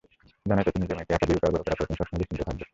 জানোই 0.49 0.63
তো, 0.67 0.71
নিজের 0.81 0.97
মেয়েকে 0.97 1.13
একা 1.15 1.27
দীর্ঘকাল 1.29 1.51
বড় 1.53 1.61
করার 1.63 1.77
পরে 1.79 1.87
তুমি 1.89 1.97
সবসময় 1.99 2.19
দুশ্চিন্তায় 2.19 2.47
থাকবে। 2.49 2.65